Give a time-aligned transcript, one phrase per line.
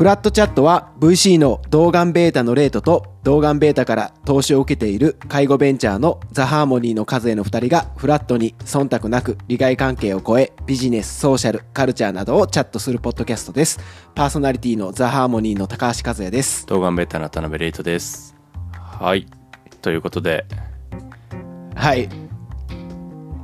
[0.00, 13.78] フラットチャットは VC の動眼ベータのレートと動眼ベータから投資を受けている介護ベンチャーのザ・ハーモニーの数への2人がフラットに忖度なく利害関係を超えビジネス、ソーシャル、カルチャーなどをチャットするポッドキャストです。
[14.14, 16.64] パーソナリティのザ・ハーモニーの高橋和也です。
[16.64, 18.34] 動画ベータの渡辺レイトです。
[18.72, 19.26] はい。
[19.82, 20.46] ということで、
[21.74, 22.08] はい。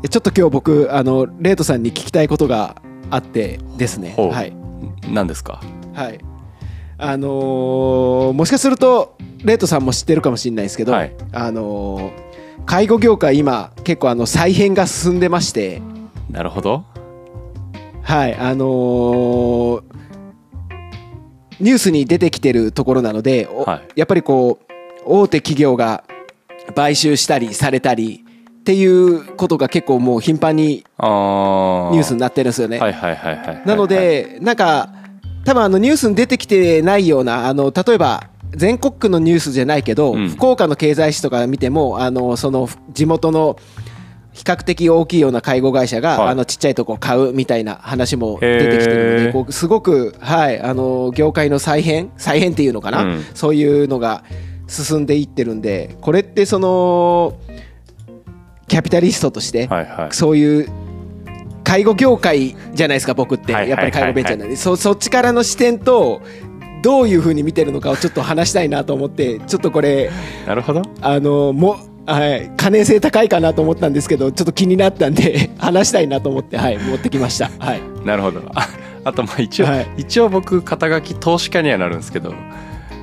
[0.03, 2.81] えちょっと今日僕、あの、レートさんに聞きたいことが
[3.11, 4.15] あってですね。
[4.17, 4.55] はい。
[5.13, 5.61] 何ですか？
[5.93, 6.19] はい。
[6.99, 11.13] あのーもしかするとレートさんも知ってるかもしれないですけど、はい。
[11.33, 12.27] あのー
[12.65, 15.81] 介護業界今結構あの再編が進んでまして、
[16.31, 16.85] なるほど。
[18.03, 19.83] はいあのー
[21.59, 23.89] ニュースに出てきてるところなので、おはい。
[23.97, 24.73] やっぱりこう
[25.05, 26.05] 大手企業が
[26.75, 28.25] 買収したりされたり
[28.61, 32.79] っていうことが結構もう頻繁にニュースになってるんですよね。
[33.65, 34.89] なので、なんか、
[35.47, 40.29] 多分あのニュースに出てきてないような、あの例えば全国区のニュースじゃないけど、うん。
[40.29, 43.57] 福岡の経済誌とか見ても、あのその地元の
[44.33, 46.29] 比較的大きいような介護会社が、はい。
[46.31, 53.25] あのちっちゃいとこを買うみたいな話も出てきてるので、こうすごく、はい、あの業界の再編、再編っていうのかな、うん。
[53.35, 54.25] そういうのが
[54.67, 57.39] 進んでいってるんで、これってその、
[58.67, 60.13] キャピタリストとして、はいはい。
[60.13, 60.69] そういう
[61.67, 63.53] 介護業界じゃないですか僕って。
[63.53, 64.55] はいやっぱり介護ベンチャーなんで。
[64.55, 66.23] そそっちからの視点と
[66.83, 70.11] どういうふうに見てるのかをちょっと話したいなと思ってちょっとこれ
[70.47, 70.83] なるほど。
[71.01, 77.51] あのもはい可燃性高いかなと思ったんですけどちょっと気になったんで 話したいなと思ってはい持ってきました。
[77.59, 77.81] はい。
[78.05, 78.43] なるほど。
[78.55, 78.69] あ
[79.03, 79.89] あとまあ一応、はい。
[79.97, 82.33] 一応僕肩書き投資家にはなるんですけど、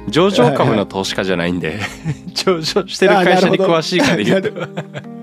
[0.08, 1.80] 上場株の投資家じゃないんで、
[2.34, 4.50] 上場してる会社に詳しいかで言うと、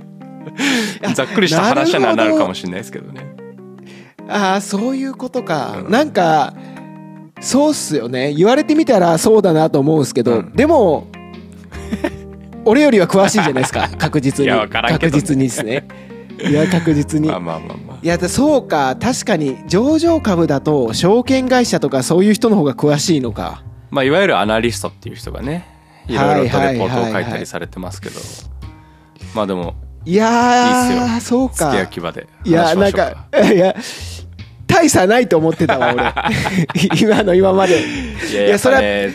[1.14, 3.20] ざっくりした話にはなるかもしれないですけどね。
[4.28, 5.90] ああそういうことか、うん。
[5.90, 6.54] なんか
[7.40, 8.32] そうっすよね。
[8.32, 10.52] 言われてみたらそうだなと思うんですけど、うん。
[10.52, 11.08] でも
[12.64, 13.88] 俺よりは詳しいじゃないですか。
[13.98, 14.50] 確実に。
[14.50, 15.86] 確実にですね。
[16.42, 17.28] いや確実に。
[17.28, 17.96] まあまあまあまあ。
[18.02, 18.96] いやだそうか。
[19.00, 23.62] 確かに上場株だと証券会社とかそういう人の方が詳しいのか。
[23.90, 25.66] まあ、いわゆるアナリストっていう人がね
[26.06, 28.20] いろいろとレポートを書いたりされてますけど、
[29.34, 29.74] まあでも
[30.04, 31.54] いやーそうか。
[31.54, 32.26] 付け焼き場で。
[32.44, 33.74] いやなんかか いや
[34.66, 36.12] 大差ないと思ってたわ俺。
[37.00, 37.82] 今の今まで。
[37.82, 39.08] いやそれはベ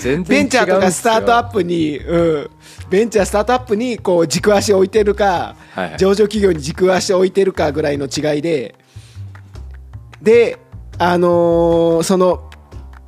[0.44, 2.50] ンチャーとかスタートアプップに、うん、
[2.90, 5.98] ベンチャースタートアップにこう軸足を置いてるか、はいはい。
[5.98, 8.76] 上場企業に軸足を置いてるかぐらいの違いで。
[10.22, 10.58] で
[10.98, 12.50] あのーその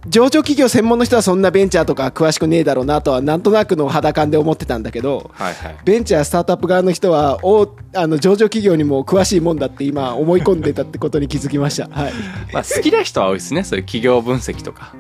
[0.10, 5.78] 上場企業専門の人はそんなベンチャーとか詳しくねえだろうなとはなんとなくの肌感で思ってたんだけどはいはい。
[5.84, 11.90] ベンチャースタートアップ側の人はおあの上場企業にも詳しいもんだって今思い込んでたってことに気づきました。
[11.90, 12.14] はい、
[12.54, 13.64] まあ、好きな人は多いですね。
[13.64, 14.94] そういう企業分析とか。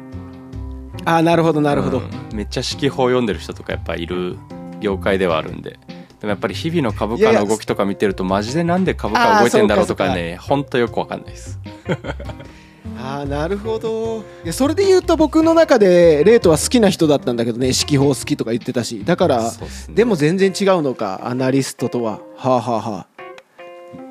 [1.05, 2.35] あーなるほどなるほど、うん。
[2.35, 4.37] めっちゃ指揮法読んでる人とかやっぱいる
[4.81, 5.79] 業界ではあるんで。
[6.19, 11.59] でもやっぱり日々の株価の動きとか見てるとマジでなんで株価動いてんだろうとかねほんとよくわかんないです
[12.99, 14.23] ああなるほど。
[14.51, 17.67] それで言うと僕の中でレートは好きな人だったんだけどね。
[17.67, 19.03] 指揮法好きとか言ってたし。
[19.05, 19.49] だからね。
[19.89, 21.21] でも全然違うのか。
[21.23, 22.19] アナリストとは。
[22.35, 23.07] はあはあは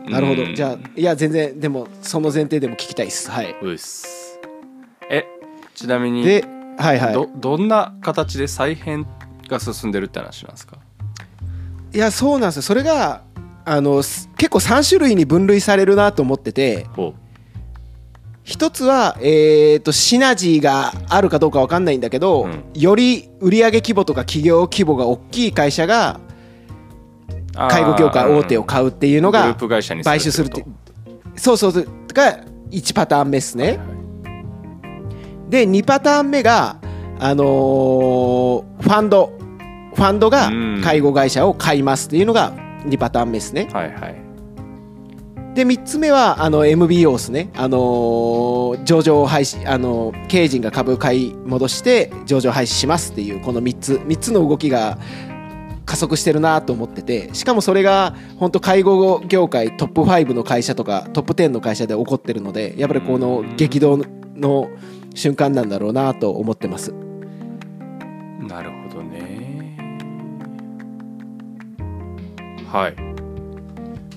[0.06, 0.10] あ。
[0.10, 0.44] なるほど。
[0.44, 3.30] うんじゃあいや全然でもその前提でも聞きたいです。
[3.30, 3.56] はい。
[3.60, 4.38] うっす。
[5.10, 5.24] え
[5.74, 6.44] ちなみにで
[6.78, 7.14] はいはい。
[7.14, 9.06] どどんな形で再編
[9.48, 10.78] が進んでるって話なんですか？
[11.92, 12.62] いやそうなんですよ。
[12.62, 13.22] それが
[13.64, 16.86] あのす結構3種類に分類されるなと思ってて。
[16.94, 17.14] ほ
[18.46, 22.64] 一つは、えー、とシナジーがあるかどうかわかんないんだけど、うん。
[22.74, 26.20] より売上規模とか企業規模が大きい会社が
[27.28, 29.56] う介護業界大手を買うっていうのが
[30.04, 30.70] 買収するってこ
[31.34, 31.72] そうそう
[32.14, 32.38] が
[32.70, 33.94] 1パターン目ですね、とはいは
[35.48, 35.50] い。
[35.50, 36.76] で2パターン目が
[37.18, 39.32] あのーファンド。
[39.96, 40.80] ファンドがうん。
[40.84, 42.52] 介護会社を買いますっていうのが
[42.84, 43.68] 2パターン目ですね。
[43.72, 44.25] はいはい
[45.56, 54.98] で3つ目はあの MBO ですね、あのー上場廃止、あのー経営陣が株買い戻して上場廃止しますっていうこの3つ3つの動きが
[55.86, 63.98] 加速してるなと思っててしかもそれが本当介護業界トップ5の会社とかトップ10の会社で起こってるのでやっぱりこの激動
[64.34, 64.68] の
[65.14, 66.92] 瞬間なんだろうなと思ってます。
[68.40, 69.78] なるほどね。
[72.70, 72.96] はい。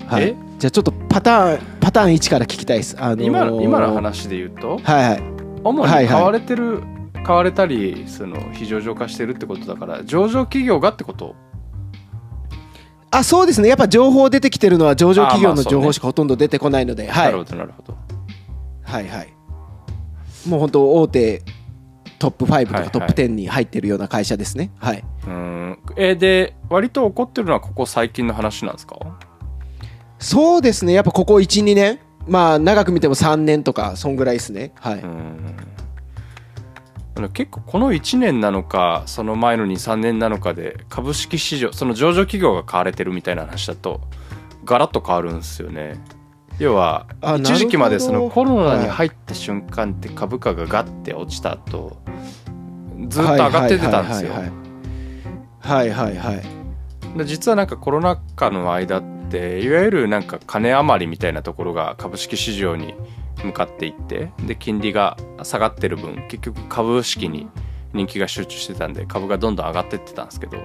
[0.06, 0.24] はい。
[0.24, 2.94] え、じゃあちょっとパターンパターン1から聞きたいです。
[3.00, 5.22] あのー今の今の話で言うとはいはい。
[5.64, 6.02] 主はいはい。
[6.04, 6.82] に買われてる、
[7.24, 11.34] 買われたりその非上場化してるってことだから上場企業がってこと？
[13.10, 13.68] あそうですね。
[13.68, 17.96] やっぱ情報出てきてるのは上場企業の情報しかほとんど出てこないので、はないるほどなるほど。
[18.82, 19.28] はいはい。
[20.46, 21.42] もう本当大手
[22.18, 22.84] トップ5とはいはい。
[22.84, 24.70] かトップ10に入ってるような会社ですね。
[24.78, 25.78] はい、うん。
[25.96, 28.96] えーで割と起こってるのはここ最近の話なんですか？
[30.20, 30.92] そうですね。
[30.92, 31.98] やっぱここ12年。
[32.28, 34.72] まあ長く見ても3年とかそんぐらいですね。
[34.78, 35.02] はい、
[37.32, 44.02] 結構この1年なのかその前の23年なのかで株式市場その上場企業が買われてるみたいな話だと
[44.64, 45.98] ガラッと変わるんですよね。
[46.58, 51.96] 要はあ一時期までそのコロナに入った瞬間って株価がガッて落ちた後
[53.08, 54.32] ずっと上がっててたんですよ。
[54.34, 54.50] はいはい。
[55.60, 56.42] はいはいはい。
[57.18, 62.94] で実はなんかコロナ禍の間っていわゆるなんか金余りみたいなところが株式市場に
[63.44, 67.48] 向かっていってで金利が下がってる分結局株式に
[67.92, 70.58] 人気が集中してたんで株がどんどん上がってってたんですけど。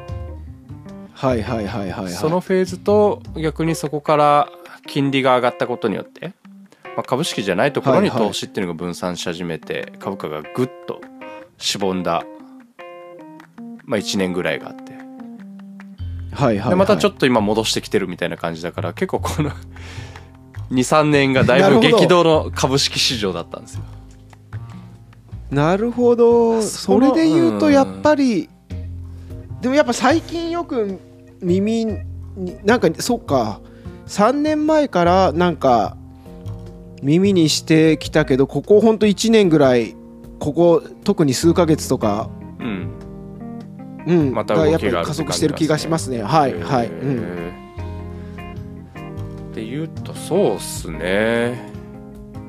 [1.14, 2.10] はいはいはいはいはい。
[2.10, 4.50] そのフェーズと逆にそこから
[4.86, 6.34] 金利が上がったことによって、
[6.84, 11.00] まあ、株式じゃないところに投資っていうのが分散し始めて株価がぐっと
[11.58, 12.26] しぼんだ、
[13.86, 14.95] まあ、1年ぐらいがあって
[16.36, 19.52] はいはいでまたちょっっと今戻してきてるみたいな感じだから結構この
[20.72, 23.84] 23年がだいぶ激動の株式市場だったんですよ。
[25.50, 26.62] となるほど。
[26.62, 28.50] それで言うとやっぱり
[29.62, 31.00] でもやっぱ最近よく
[31.42, 32.02] 耳に
[32.64, 33.62] なんかそうか。
[34.08, 35.98] 3年前からなんか
[37.02, 39.96] 耳にしてきたけどここほんと1年ぐらい
[40.40, 42.35] ここ特に数ヶ月とかうん、
[44.08, 46.22] うん、またがやっぱり動きが加速してる気がしますね。
[46.22, 47.66] はい、はい、うん、えー
[49.56, 51.74] で言うとそうっすね。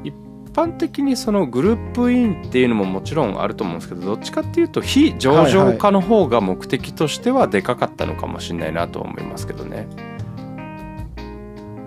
[0.02, 0.12] 一
[0.52, 9.86] 般的にそのグループインっていうのももちろんあると思うんですけどどっちかっていうと非上場化の方が目的としてはでかかったのかもしれないなとは思いますけどね。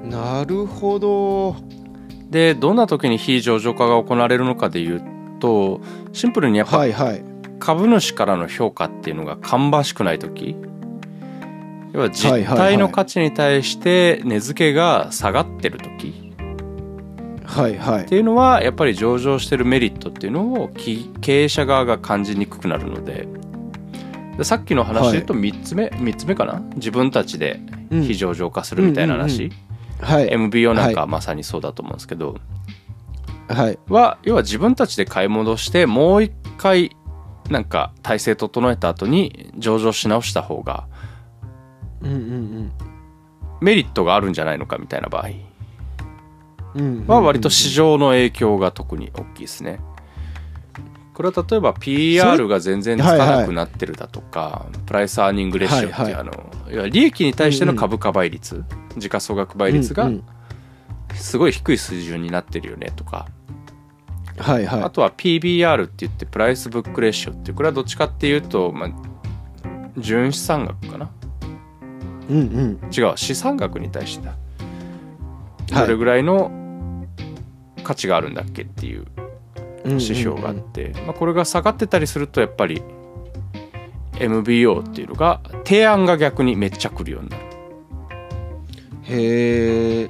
[0.04, 1.56] なるほど。
[2.30, 5.04] でどんな時に非上場化が行われるのかで言う
[5.40, 5.82] と
[6.14, 7.24] シンプルにやっぱはい、はい、
[7.60, 10.56] 株主からの評価っていうのが芳しくない時。
[11.94, 12.68] 要は実はいはいはい。
[12.74, 16.34] 体の価値に対して値付けが下がってる時。
[17.44, 18.04] はい、はい。
[18.04, 18.06] っ。
[18.06, 23.28] ていうのはやっぱり上場してるメリットっていうのをき経営者側が感じにくくなるので。
[24.38, 26.62] でさっきの話で言うと3つ目、3つ目かな？
[26.76, 27.60] 自分たちで
[27.92, 28.04] うん。
[28.04, 29.52] 非上場化するみたいな話、うん
[30.06, 32.38] はい、MBO なんかはまさにそうだと思うんですけど、
[33.50, 36.96] はい、は要は自分たちで買い戻してもう一回
[37.50, 40.88] なんか体制整えた後に上場し直した方が
[42.02, 42.72] うん、うん、
[43.62, 45.30] メリットがあるんじゃないのかみたいな場合
[46.76, 47.08] うん、うん。
[47.08, 49.80] は割と市場の影響が特に大きいですね。
[51.14, 58.64] これは例えば PR が全然つかなくなってるだとか、プライスアーニングレシオっていう、はいはいあのい利益に対しての株価倍率、
[58.96, 60.24] 時価総額倍率がうんうん
[61.16, 63.28] すごい低い水準になってるよねとか、
[64.40, 64.84] はい、はい。
[64.84, 68.90] あとは PBR って言ってプライスブックレシオっていうこれはどっちかっていうと、まあ、
[69.98, 71.10] 純資産額かな
[72.30, 72.90] うん、うん。
[72.92, 74.36] 違う資産額に対してだ
[75.72, 77.06] はいどれぐらいの
[77.84, 79.06] 価値があるんだっけっていう
[79.86, 82.82] 指標があっうんて、まあ、これが下がってたりするとやっぱり
[84.20, 87.50] MBO っていうのが提案が逆にめっちゃくるようになる
[89.10, 90.10] へえ。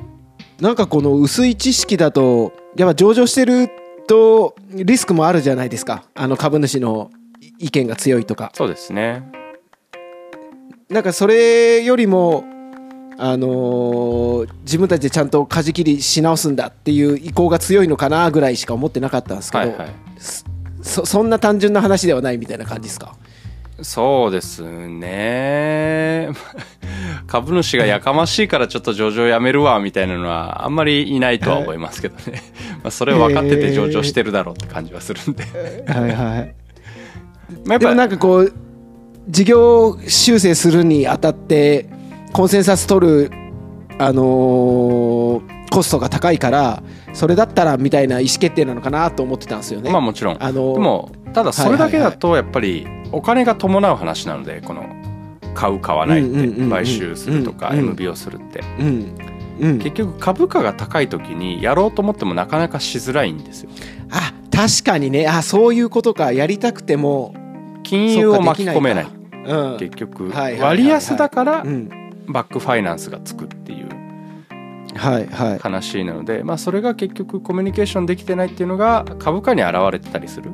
[0.60, 3.70] なんかこの薄い知識だと、やっぱ上場してる
[4.10, 6.04] とリスクもあるじゃないですか。
[6.16, 7.12] あの株主の
[7.60, 8.52] 意見が強いとか。
[8.56, 9.24] そうですね
[10.90, 12.44] なんかそれよりも、
[13.20, 19.90] あのー自分たちでちゃんと舵切りし直すんだっていう意向が強いのかなぐらいしか思ってなかったんですけど、はいはい
[20.82, 23.16] そそんな単純な話ではないみたいな感じですか？
[23.82, 26.30] そうですね。
[27.28, 32.42] 株主がやかましいからちょっと上場やめるわみたいなのはあんまりいないとは思いますけどね。
[32.84, 35.44] まあそれ分かってて上場してるだろうって感じはするんで。
[35.88, 36.12] はいはい。
[36.16, 36.54] まあやっ
[37.66, 38.54] ぱでもなんかこう
[39.28, 41.88] 事業修正するにあたって
[42.34, 43.32] コンセンサス取る
[43.98, 46.82] あのーコストが高いから
[47.14, 49.92] それだったらみたいな意思決定なのかなと思ってたんですよね。
[49.92, 50.38] まあもちろん。
[50.40, 54.86] あのーでもただそれだけだとやっぱりお金が伴う話なのでこの
[55.54, 57.86] 買う買わないって買収するとかうんうん。
[57.90, 58.64] MBO するって。
[59.60, 63.70] 結局株価が高い時にやろうと思ってもなかなかしづらいんですよ。
[64.10, 65.28] あ確かにね。
[65.28, 66.32] あそういうことか。
[66.32, 67.34] やりたくても、
[67.84, 69.08] 金融を巻き込めない。
[69.46, 69.78] うん。
[69.78, 71.90] 結局割安だからうん、
[72.28, 73.90] バックファイナンスがつくっていう
[74.96, 75.60] はいはい。
[75.60, 80.52] 話なので、まあ、それが結局コミュニケーションできてないっていうのが株価に現れてたりする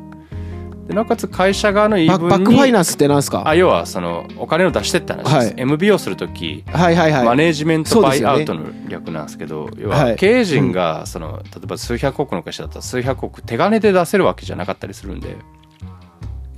[0.88, 3.48] でなおかつ会社側の言い分にババックファイナンスってなんですか？
[3.48, 5.54] あ要はそのお金を出してって話です、はい。
[5.58, 7.25] MBO する時はいはいはい。
[7.25, 10.15] マネージメントバイアウトの略なんですけど要ははい。
[10.15, 15.36] 経営陣がその例えば数百億の会社だったら数百億手金で出せるわけじゃなかったりするんで。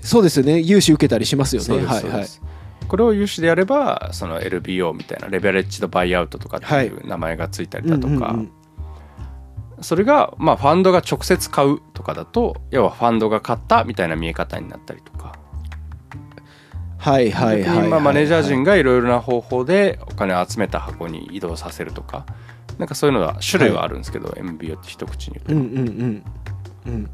[0.01, 0.59] そうですよね。
[0.59, 1.85] 融資受けたりしますよね。
[1.85, 2.25] はいはい。
[2.87, 8.51] これを融資でやればその LBO みたいなレベレッジドバイアウトとかっていう名前がついたりだとか、うんうんうん
[9.81, 15.35] それがまあファンドが直接買うとかだと要はファンドが買ったみたいな見え方になったりとか。
[16.97, 17.85] はいはい逆はいはい。
[17.85, 22.25] にまあマネージャー陣がいろいろな方法でお金を集めた箱に移動させるとか
[22.77, 26.23] なんかそういうのは種類はあるんですけど、MBO って一口に言うと、うんうんうん
[26.85, 27.09] うん。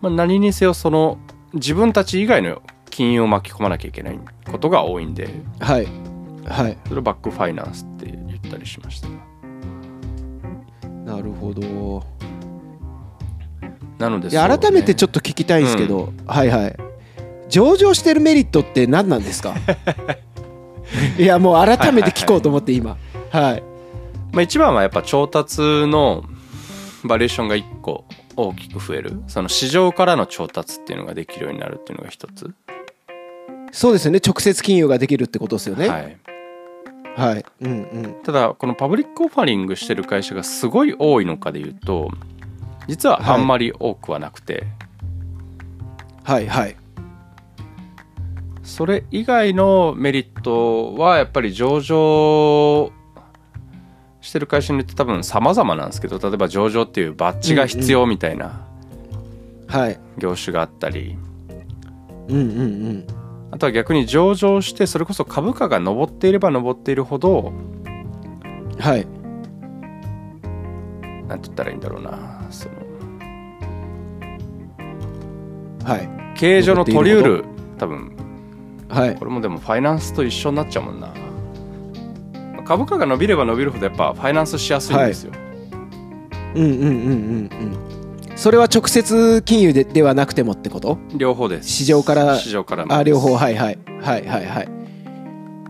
[0.00, 1.18] まあ、何にせよその
[1.54, 4.18] 自分たち以外の金融を巻き込まなきゃいけない
[4.50, 5.28] ことが多いんで
[5.60, 5.86] はい。
[6.46, 6.78] はい。
[6.86, 9.08] それをバックファイナンスって言ったりしました
[11.04, 12.04] なるほど。
[13.98, 16.76] なのでいや改めてちょっっと聞きたいんですけど、はいはい。
[17.48, 19.54] 上場してるメリットって何なんですか？
[21.18, 22.96] いやもう改めて聞こうと思って今。
[23.30, 23.62] はい。
[24.32, 26.24] まあ、一番はやっぱ調達の
[27.04, 28.04] バリエーションが一個
[28.36, 29.22] 大きく増える。
[29.28, 32.50] その市場からの調達っていうのができるようになるっていうのが一つ、
[33.72, 34.20] そうですよね。
[34.24, 35.88] 直接金融ができるってことですよね。
[35.88, 36.16] はい、
[37.16, 37.44] はい。
[37.60, 38.22] うんうん。
[38.22, 42.10] ただこのパブリックオファリングしてる会社がすごい多いのかでいうと
[42.88, 44.64] 実はあんまり多くはなくて、
[46.24, 46.76] はいはい。
[48.62, 52.90] それ以外のメリットはやっぱり上場
[54.20, 58.66] してる会社によって多分様々なんですけど例えば上場っていうバッジが必要みたいな
[59.66, 59.98] はい。
[60.18, 61.16] 業種があったり、
[62.28, 63.06] うんうんうん
[63.52, 67.52] あとは逆に上場してそれこそ株価が上っていれば上っているほど
[68.78, 69.06] はい。
[71.28, 72.74] なんて言ったらいいんだろうなその
[75.84, 76.08] はい。
[76.36, 77.44] 経営上の取り得る
[77.78, 78.16] 多分。
[78.88, 79.16] はい。
[79.16, 81.12] これもでもファイナンスと一緒になっちゃうもんな。
[82.64, 85.32] 株価が伸びれば伸びるほどやっぱファイナンスしやすいんですよ、
[86.54, 87.91] うんうんうんうんうん
[88.42, 90.98] それは直接金融でではなくてもってこと？
[91.14, 91.68] 両方です。
[91.68, 92.36] 市場から？
[92.40, 93.36] 市場からもあ両方。
[93.36, 93.78] はいはい。
[94.00, 94.68] はいはいはい。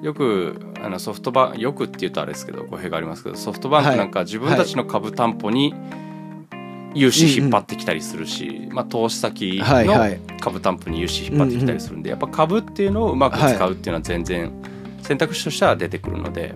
[0.03, 5.75] よくあのソフトバンよくって言うとあれですけど語弊がありますけどソフトバンクなんか自分たちの株担保に
[6.95, 14.51] 融資引っ張ってきたりするし、まあ、投資先の株担保に融資引っ張ってきたりするんで、やっぱ株っていうのをうまく使うっていうのは全然
[15.03, 16.55] 選択肢としては出てくるので、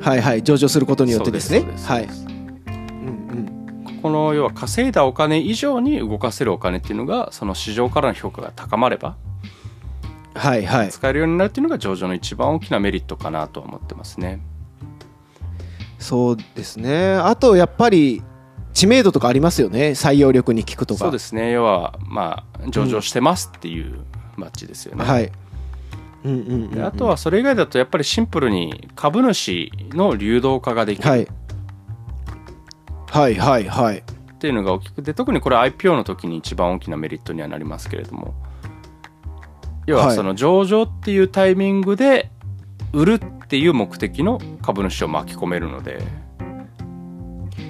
[0.00, 0.42] はいはい。
[0.42, 1.60] 上場することによってですね。
[1.60, 1.86] そうです。
[1.86, 2.08] はい
[4.02, 9.16] この要は稼いだお金以上に動かせるお金っていうのがその市場からの評価が高まれば
[10.38, 10.88] はいはい。
[10.88, 14.40] 使えるようになるっていうのが上場の一番大きなメリットかなとは思ってますね。
[15.98, 17.14] そうですね。
[17.14, 18.22] あとやっぱり
[18.72, 19.90] 知名度とかありますよね。
[19.90, 21.00] 採用力に効くとか。
[21.00, 21.50] そうですね。
[21.50, 23.98] 要はまあ上場してますっていう
[24.38, 25.04] バッジですよね。
[25.04, 25.32] はい。
[26.24, 31.08] うんうんうんあとはそれ以外だとやっぱりシンプルに株主の流動化ができる。
[31.08, 31.28] はい
[33.10, 33.98] はいはいはい。
[33.98, 34.02] っ
[34.38, 38.34] ていうのが大きくて特にこれ IPO の時に一番大きなメリットにはなりますけれども。
[39.86, 40.16] 要ははい。
[40.16, 42.30] その上場っていうタイミングで
[42.92, 46.02] 売るっていう目的の株主を巻き込めるので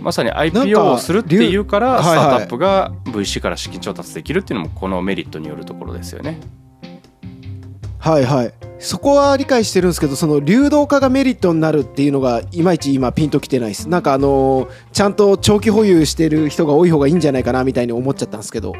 [0.02, 6.38] まさに IPO かをするっていうから流スタートアップが VC から資金調達できるっていうのもこのメリットによるところですよね。
[7.98, 8.54] はいはい。
[8.78, 13.88] そこは理解してるんですけどその流動化がメリットになるっていうのがいまいち今ピンときてないです。
[13.88, 18.74] なんかあのーちゃんと長期保有してる人が多い方がいいんじゃないかなみたいに思っちゃったんですけど。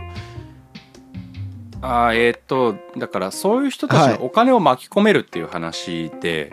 [1.81, 4.19] あーえーっとだからそういう人たちはい。
[4.19, 6.53] のお金を巻き込めるっていう話で、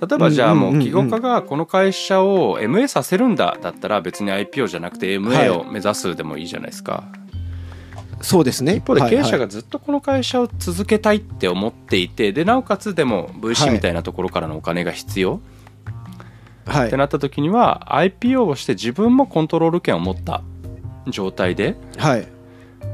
[0.00, 7.04] 例えばじゃあもううんうんうんうん起業家がこの会社を MA させるんだだったら別に IPO じゃなくては MA いを目指すでもいいじゃないですか、
[8.24, 8.74] そうですね。
[8.74, 9.38] 一方で経営者はい。
[9.40, 16.78] がずっとこの会社を続けたいって思っていてでなおかつでもは VC いみたいなところからのお金が必要、はい。
[16.78, 16.86] はい。
[16.88, 20.42] ってなった時には IPO をして自分もコントロール権を持った
[21.08, 22.26] 状態で、はい。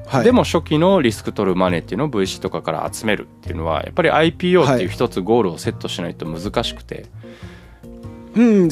[0.07, 0.25] はい。
[0.25, 7.07] でも初期のリスク取るマネーっていうのを VC とかから集めるっていうのはやっぱり IPO っていう一つゴールをセットしないと難しくて、
[8.35, 8.69] うん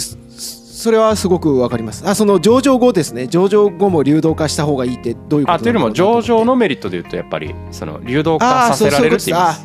[0.79, 2.09] そそれはすごくわかります。
[2.09, 3.27] あその上場後ですね。
[3.27, 9.59] 上場後も流動化した方がいいってどういうことあというよりも上場のメリットでいうとやっぱりその流動化させられるっていうあ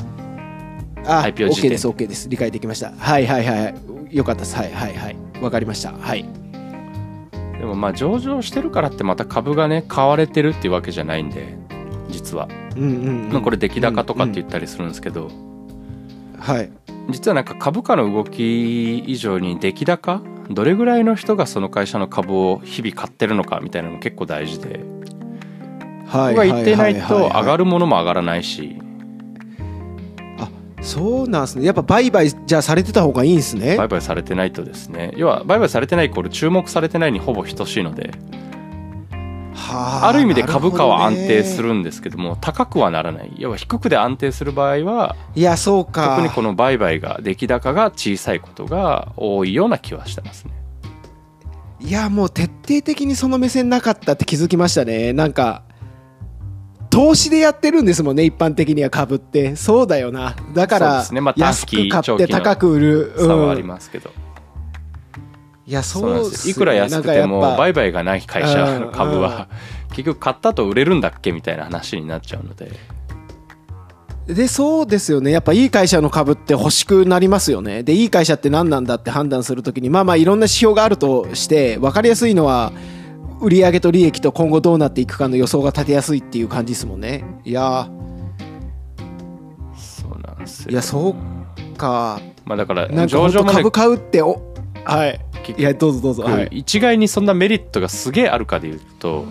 [1.06, 2.28] あ IPO 時 OK 点です OK です。
[2.28, 2.92] 理解できました。
[2.98, 4.16] はいはいはいはい。
[4.18, 4.56] よかったです。
[4.56, 5.94] はいはいはいわかりました。
[5.94, 6.26] はい。
[7.60, 11.56] でもまあ上場してるからってまた株がね買われてるっていうわけじゃないんで
[12.10, 15.30] 実は、うんうん、うん、まあこれ出来高とかって言っったりするんですけど、
[16.40, 16.72] はい。
[17.12, 24.80] 実はなんか株価の動き以上に出来高どれぐらいの人がその会社の株を日々買ってるのかみたいなのも結構大事で。
[26.08, 28.78] はいここが一定ないと上がるるものも上がらないし。
[30.84, 31.66] そうなんですね。
[31.66, 33.78] やっぱ売買じゃあされてた方がいいんですね。
[33.78, 35.14] 売買されてないとですね。
[35.16, 38.12] 要は売買されてないイコール注目されてないにほぼ等しいので。
[38.12, 38.53] は
[39.74, 43.34] ある意味で株価は安定するんですけども高くはならない。
[43.38, 46.16] 要は低くで安定する場合はいやそうか。
[46.16, 50.52] 特にこの売買が出来高が小さいことが多いような気はしてますね。
[51.80, 55.12] いやもう徹底的にその目線なかったって気づきましたね。
[55.12, 55.64] なんか
[56.90, 59.56] 投資でやってるんですもんね一般的には株って。
[59.56, 60.36] そうだよな。
[60.54, 61.04] だから
[61.36, 63.14] 安く買って高く売る。
[63.18, 64.12] 差はありますけど、
[65.66, 69.48] いやそうです、ね、いくら安くても売買がない会社の株は。
[69.90, 72.72] 結局買ったと売れるんだっけみたいな話になっちゃうので。
[74.28, 75.32] でそうですよね。
[75.32, 77.84] やっぱいい会社の株って欲しくなりますよね。
[77.84, 82.72] でいい会社って何なんだって判断するときにまあまあいろんな指標があるとして分かりやすいのは
[83.42, 87.26] 売上と利益と今後どうなっていくかの予想が立てやすいっていう感じですもんね。
[87.44, 87.90] いや。
[89.76, 90.72] そうなんですよ。
[90.72, 92.20] いやそうか。
[92.46, 94.42] まあだから上場株買うってお
[94.86, 99.26] はいいやどうぞどうぞ、はい、一概にそんなメリットがすげえあるかでいうと、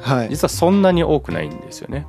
[0.00, 2.06] はい、実はそんなに多くないんですよね。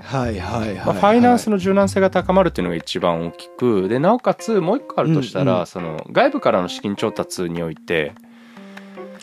[0.00, 8.12] はいはいはい、まあ、ファイナンスの柔軟性が高まるっていうのが一番大きくでなおかつもう一個あるとしたら、うんうん、その外部からの資金調達において、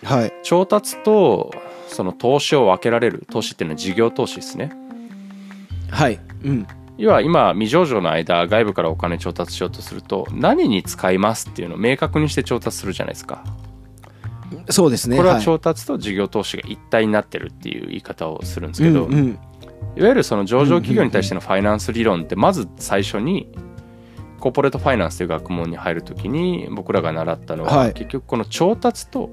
[0.03, 1.51] はい、調達と
[1.87, 4.73] その投資を分けられる投資っていうのは事業投資ですね。
[5.89, 6.67] はい、うん、
[7.03, 13.43] 要は今未上場の間外部からお金調達しようとすると何に使いますっていうのを明確にして調達するじゃないですか。
[14.69, 19.39] そうですねこれは調達と事業投資が一体になってるっていう言い方をするんですけど、うんうん、
[19.97, 23.51] いわゆるその上場企業に対してのファイナンス理論ってまず最初に
[24.39, 29.29] コーポレートファイナンスという学問に入るときに僕らが習ったのは、結局この調達と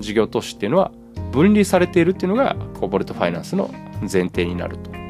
[0.00, 0.90] 事業投資っていうのは
[1.30, 3.70] 分離されているっていうのがコーポレートファイナンスの
[4.00, 5.05] 前提になると。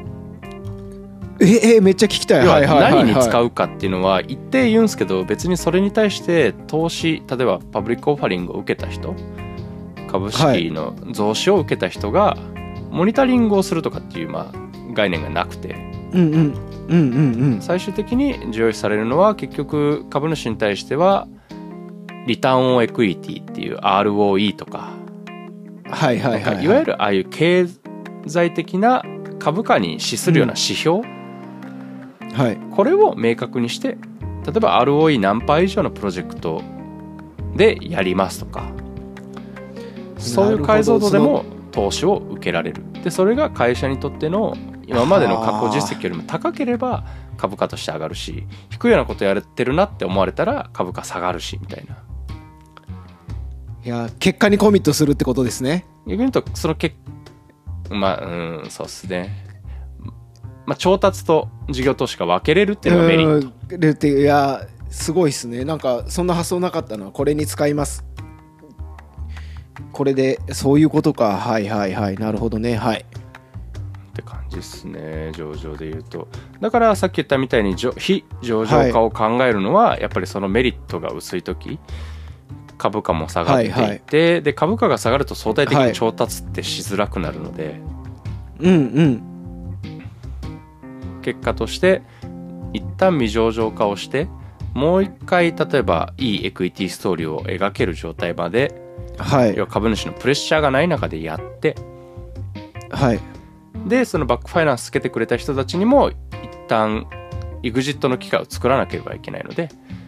[1.39, 2.47] ええめっちゃ聞きたい。
[2.47, 9.15] はい何に使うかっていうのは一定言うんですけど別にそれに対して投資例えばパブリックオファリングを受けた人
[10.09, 12.37] 株式の増資を受けた人が
[12.89, 15.75] モニタリングをするとかっていうまあ概念がなくて、
[16.13, 21.27] うんうんうんうんうん、最終的に重要視されるのは結局株主に対しては
[22.25, 24.93] リターンオンエクイティっていう ROE とか、
[25.83, 27.65] はいはいはい、はい、いわゆるああいう経
[28.25, 29.03] 済的な
[29.39, 31.16] 株価に資するような指標、うん
[32.37, 33.97] はい、これを明確にして
[34.45, 36.61] 例えば ROE 何倍以上のプロジェクト
[37.55, 38.71] でやりますとか。
[40.17, 42.83] そういう解像度でも投資を受けられる。
[43.03, 47.05] でそれが会社にとっての今までの過去実績よりも高ければ
[47.37, 52.03] 株価として上がるし低いようなことやれてるなって思われたら株価下がるしみたいな。
[53.85, 55.85] いや結果にコミットするってことですね。
[56.05, 56.95] 逆に言うとその結
[57.89, 59.45] まあうんそうっすね
[60.67, 63.77] まあ、調達と事業投資が分けれるっていうのがメリット。
[63.77, 65.63] るっていやすごいですね。
[65.63, 68.05] なんかそんな発想なかったのはこれに使います。
[69.93, 71.37] これでそういうことか。
[71.37, 72.15] はいはいはい。
[72.15, 72.75] なるほどね。
[72.75, 72.97] はい。
[72.99, 75.31] って感じですね。
[75.33, 76.27] 上場で言うと。
[76.59, 81.79] だからさっき言ったみたいに非上場化を考えるのは、やっぱりそのメリットが薄い時
[82.77, 87.75] 株価も下がっていって、はいはい、で株価が下がると相対的に調達ってしづらくなるので、はい、
[88.59, 89.36] うんうん
[91.27, 92.03] 結果として
[92.71, 94.29] 一旦未上場化をして
[94.73, 98.73] もう一回例えばいいエクイティストーリーを描ける状態まで、
[99.17, 101.75] はい、要は株主のプレッシャーがない中でやって
[102.89, 103.19] はい。
[103.85, 106.15] でそのバックファイナンスつけてくれた人たちにも一
[106.69, 107.07] 旦
[107.61, 109.67] エグジットの機会を作らなければいけないので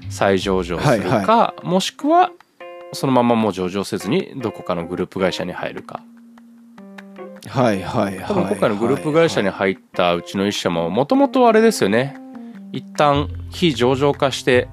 [0.09, 2.31] 再上場するか、はいはい、もしくは
[2.93, 6.01] そのままもう上場せずにどこかのグループ会社に入るか
[7.47, 12.17] はいはいはい多分今回のグループ会社に入ったうちの一社ももともとあれですよね。
[12.71, 14.67] 一旦非上場化して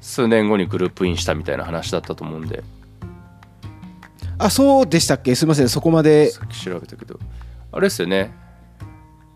[0.00, 2.62] 数年後にグループインしたみたいな話だったと思うんで。
[4.38, 5.34] あそうでしたっけ？
[5.34, 6.30] すみませんそこまで。
[6.30, 7.18] さっき調べたけど。
[7.70, 8.32] あれですよね。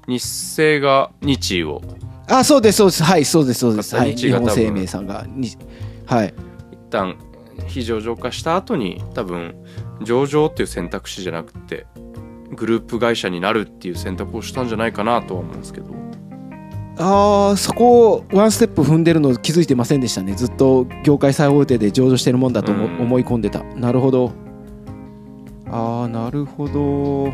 [0.09, 0.23] 日
[0.57, 1.83] 清が日を。
[2.29, 3.03] あそうですそうです。
[3.05, 3.95] はいそうですそうです。
[3.97, 4.17] はい。
[4.17, 5.25] 日本生命さんが
[6.07, 6.35] はい。
[6.73, 7.17] 一旦
[7.67, 9.55] 非上場化した後に多分
[10.03, 11.87] 上場っていう選択肢じゃなくて
[12.57, 15.95] グループ会社になるっていう選択をしたんじゃないかなとは思うんですけど。
[16.99, 20.33] ああそこをワンステップ踏んでるの気づいてませんでしたね。
[20.33, 24.33] ずっと業界最大手で上場してるもんだと思い込んでた、なるほど。
[25.71, 27.31] ああなるほど。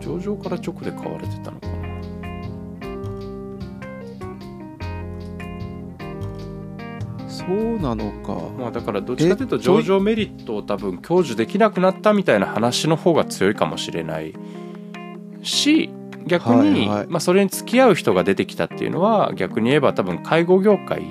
[0.00, 1.65] 上場から直で買われてたのか
[7.46, 8.34] そうなのか。
[8.58, 14.34] まあだからどっちかというと上場メリットを多分享受できなくなったみたいな話の方が強いかもしれない。
[15.42, 15.90] し
[16.26, 21.02] 逆に、まあ、それに付き合う人が出てきたっていうのは逆に言えば多分介護業界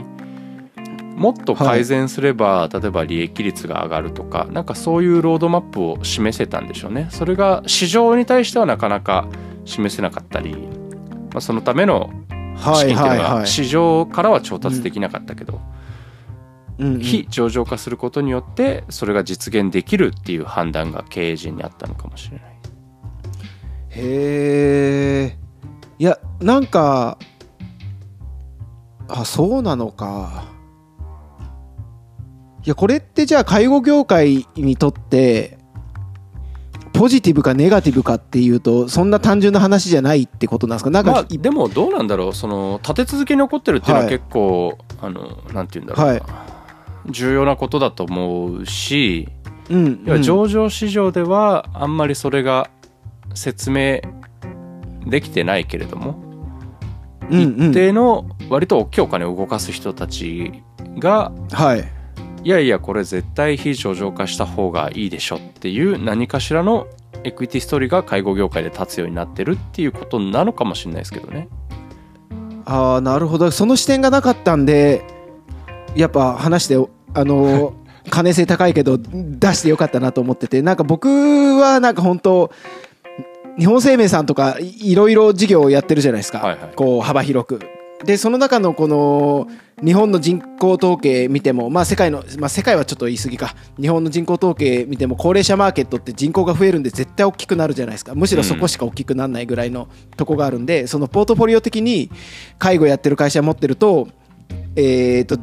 [1.15, 7.07] もっと改善すれば、例えば利益率が上がるとかなんかそういうロードマップを示せたんでしょうね。
[7.11, 9.29] それが市場に対してはなかなか
[9.63, 12.09] 示せなかったり、まあ、そのための
[12.57, 15.61] 資金っていうのが市場からは調達できなかったけど、
[16.77, 22.45] 非上場化することによってそれが実現できるっていう判断が経営陣にあったのかもしれない。
[23.91, 25.37] へえ
[25.97, 27.17] いやなんか
[29.07, 30.45] あそうなのか。
[32.65, 35.59] いやこれってじゃあ介護業界にとって
[36.93, 40.89] ポジティブかネガティブかっていうとそんな単純な話じゃないってことなんですか？
[40.89, 42.33] なんか、まあ、でもどうなんだろう。
[42.33, 46.21] その立て続けに起こってるっていうのは結構、はい、あのなんて言うんだろう、はい、
[47.09, 49.29] 重要なことだと思うし、
[49.69, 52.69] うん、うん、上場市場ではあんまりそれが
[53.33, 54.01] 説明
[55.05, 56.21] できてないけれども、
[57.29, 60.63] うんうん、一定の割と大きいお金を動かす人たち
[60.97, 61.91] が、はい、
[62.43, 66.87] いやいやこれ絶対非上場化した方がいいでしょっていう何かしらの
[67.23, 71.49] エクイティストーリーが介護業界で立つようになってるっていうことなのかもしれないですけどね。
[72.65, 73.49] ああなるほど。
[73.51, 75.03] その視点がなかったんで
[75.95, 76.77] やっぱ話して
[77.15, 77.73] あの
[78.09, 80.61] 金性高いけど出してよかったなと思ってて。
[80.61, 81.07] なんか僕
[81.57, 82.51] はなんか本当
[83.57, 87.59] 日本生命さんとかいろいろ事業をやってるじゃないですか、はいはい、こう幅広く。
[88.03, 89.47] でその中のこの
[89.83, 93.55] 日本の人口統計見ても、まあ、世界の、まあ、世界はちょっと言い過ぎか。
[93.79, 98.13] 日本の人口統計見ても高齢者マーケットって人口が増えるんで絶対大きくなるじゃないですか。
[98.13, 102.11] むしろそこしか大きくならないぐらいのとこがあるんで、そのポートフォリオ的に
[102.59, 104.09] 介護やってる会社持ってると,、
[104.75, 105.39] えーと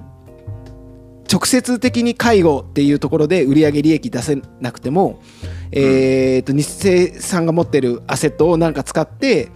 [1.33, 5.23] 直接的に介護っていうところで売上利益出せなくても、
[5.71, 9.49] えー、と日清さんが持ってるアセットをなんか使って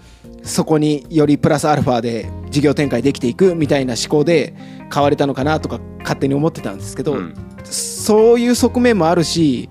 [0.42, 4.54] そこによりプラスアルファで事業展開できていくみたいな思考で
[4.88, 7.34] 買われたのかなとか勝手に思ってたんですけど、うん、
[7.64, 9.68] そういう側面もあるし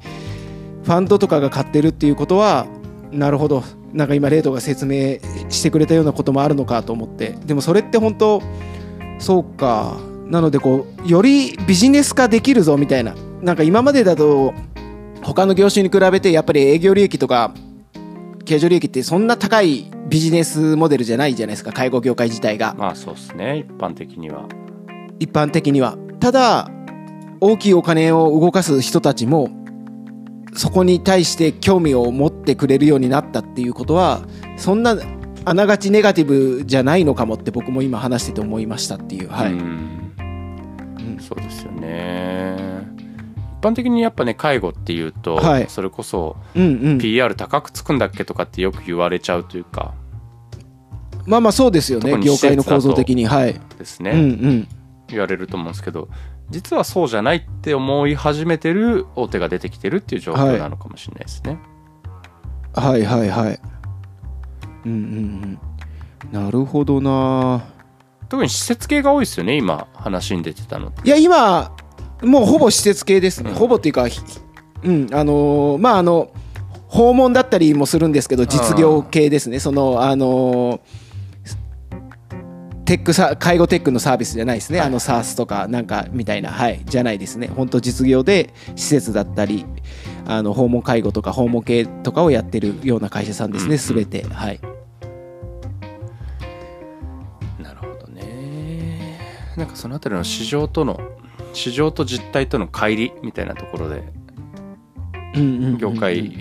[0.83, 2.67] ファンドとかが買ってるっていうことは
[3.11, 3.63] なるほど。
[3.93, 7.29] なんか今レートが説明してくれたようなこともあるのかと思って。
[7.45, 8.41] でもそれって本当
[9.19, 13.15] そうかなのでこうよりビジネス化できるぞみたいな。
[13.41, 14.53] なんか今までだと
[15.21, 17.53] 他の業種に比べてやっぱり営業利益とか
[18.45, 21.71] 経常利益ってそんな高いビジネスモデルじゃないじゃないですか。
[21.71, 22.75] 介護業界自体が。
[22.77, 23.59] まあそうですね。
[23.59, 24.47] 一般的には。
[25.19, 25.97] 一般的には。
[26.19, 26.69] ただ
[27.41, 29.49] 大きいお金を動かす人たちも
[30.53, 34.21] そこに対して興味を持ってくれるようになったっていうことは
[34.57, 34.95] そんな
[35.43, 39.29] あながちネガティブじゃないのかもって僕も今話してて思いましたっていう。
[39.29, 40.04] はい。
[41.19, 42.55] そうですよね。
[43.59, 49.95] 一般的にやっぱね介護っていうと、はい、それこそ PR 高くつくんだっけとかってよく言われちゃうというか、
[51.25, 53.25] まあまあそうですよね業界の構造的に。
[53.25, 53.59] はい。
[53.77, 54.67] ですね、うんうん、
[55.07, 56.07] 言われると思うんですけど
[56.49, 61.57] 実はそうじゃないって思い始めてる大手が出てきてるっていう状況なのかもしれないですね、
[62.73, 63.59] はい、はいはいはい。
[64.85, 64.99] うんうん
[66.31, 66.41] うん。
[66.43, 67.63] なるほどな
[68.29, 71.75] 特に施設系が多いですよね今話に出てたのいや今
[72.23, 74.05] もうほぼ施設系ですね、うん、ほぼっていうか
[74.83, 76.31] うんあのー、まああの
[76.87, 79.59] 訪問だったりもするんですけど実業系ですね。
[79.59, 81.05] そのあのー
[82.85, 89.65] テックさ介護テックのサービスじゃないですね、あの SARS とかなんかみたいな、はい、じゃないですね、本当、実業で施設だったり、
[90.27, 94.23] あの訪問介護とか訪問系とかをやってるような会社さんですね、す、べ、て。
[94.25, 94.59] はい
[99.57, 100.99] なんかその辺りの市場との
[101.53, 104.03] 市場と実態との乖離みたいなところで
[105.77, 106.33] 業界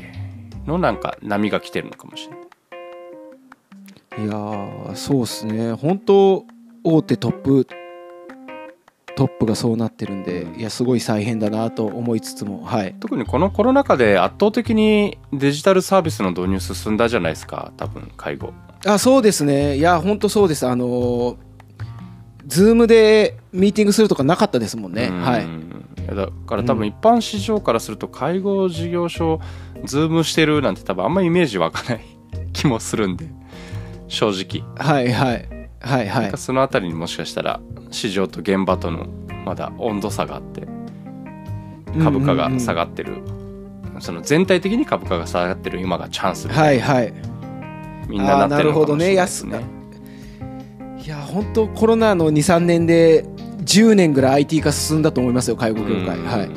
[0.66, 2.44] のなんか波が来てるのかもしれない。
[4.16, 5.72] いやそうっすね。
[5.72, 6.44] 本当
[6.85, 7.66] 大手トップ
[9.16, 18.53] トップがそうなってるんで、いやすごい再編だなと思いつつも、はい、特にこのコロナ禍で圧倒的にデジタルサービスの導入進んだじゃないですか多分介護。
[18.87, 19.77] あそうですね。
[19.77, 20.66] いや本当そうです。
[20.66, 21.37] あの
[22.46, 25.09] ズームでミーティングするとかなかったですもんね。
[25.09, 25.20] ん。
[25.20, 25.46] はい。
[26.14, 29.40] だから多分一般市場からすると介護事業所
[29.85, 32.04] ズームしてるなんて多分あんまりイメージ湧かない。
[32.52, 33.26] 気もするんで。
[34.09, 34.64] 正直。
[34.76, 35.48] はいはい
[35.80, 36.33] はいはい。
[36.37, 39.07] その辺りにもしかしたら市場と現場との
[39.44, 40.66] まだ温度差があって
[42.02, 43.18] 株価が下がってる、
[44.00, 47.14] その全体的に株価が下がってる今がチャンスみたいな、はいはい、
[48.09, 49.61] みんななってるのかもしれないですね。
[51.04, 53.24] いや本当コロナの23年で
[53.64, 56.18] 10年ぐらい IT 化進んだと思いますよ介護業界。
[56.18, 56.48] はい、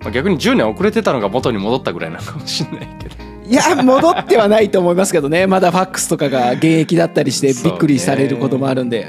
[0.00, 3.14] まあ、逆に10年遅れてたのが元に戻ったぐらいなのかもしれないけど。
[3.48, 9.06] いや戻ってはないと思いますけどねまだファックスとかが現役だったりしてびっくりされることもあるんで、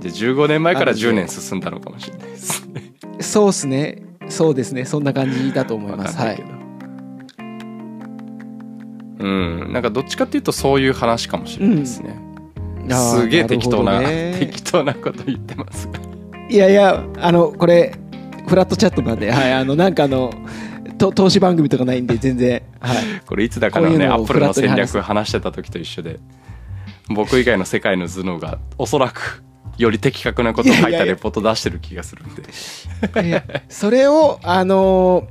[0.00, 2.66] じゃあ15年前から10年進んだのかもしれないです。
[2.66, 4.02] ねそうっすね。
[4.30, 4.86] そうですね。
[4.86, 6.16] そんな感じだと思います。
[6.16, 6.42] はい。
[9.18, 9.72] うん。
[9.72, 12.29] なんかどっちかっていうとそういう話かもしれないですね、あー
[12.96, 14.36] すげえ適当なね。
[14.38, 15.88] 適当なこと言ってます。
[15.88, 16.00] が
[16.48, 17.94] いやいやあのこれ
[18.48, 20.32] フラットチャットなんではいあのなんかあの
[20.98, 22.96] と投資番組とかないんで全然はい。
[23.26, 26.18] これいつだかのこういうのをねアップルの戦略話してた時と一緒で
[27.08, 29.42] 僕以外の世界の頭脳がおそらく
[29.78, 33.28] より的確なことを書いたレポート出してる気がするんで。
[33.28, 35.26] いやそれをあの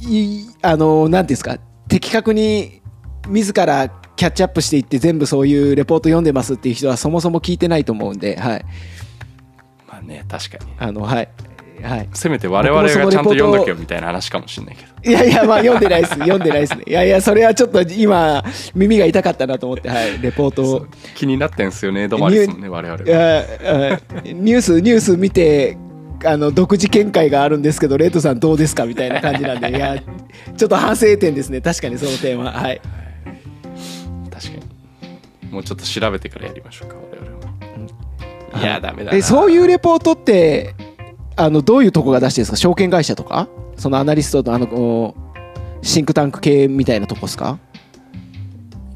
[0.00, 2.82] いあのなんていうんですか的確に
[3.28, 8.64] 自らキャッチアップしていって全部そういうレポート読んでますっていう人はそもそも聞いてないと思うんではい
[9.86, 11.28] まあね確かにあのはい
[11.82, 16.14] はいせめて我々がちゃんと読んどけよみたいな話かもしれないけどいやいや、まあ読んでないです。
[16.14, 16.82] 読んでないですね。
[16.84, 18.42] いやいや、それはちょっと今、
[18.74, 20.86] 耳が痛かったなと思って、はい、レポートを。
[21.14, 23.42] 気になってんすよね止まりですもんね我々いやあ
[24.24, 25.78] ニュース、ニュース見て、
[26.24, 29.96] あの、独自見解があるんですけど、レッドさんどうですかみたいな感じなんで、いや、
[30.56, 31.60] ちょっと反省点ですね。
[31.60, 32.50] 確かにその点は。
[32.50, 32.80] はい。
[35.56, 37.30] もうちょっと調べてからやりましょうか我々
[38.52, 38.60] も。
[38.60, 39.16] いやダメだな。
[39.16, 40.74] え、そういうレポートって、
[41.34, 42.56] あの、どういうとこが出してるんですか？
[42.58, 43.48] 証券会社とか？
[43.76, 45.14] そのアナリストの、あの、
[45.80, 47.58] シンクタンク系みたいなとこですか？